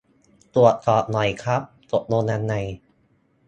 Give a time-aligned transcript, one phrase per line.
[0.55, 2.53] ตรวจสอบหน่อยครับ ตกลงยังไง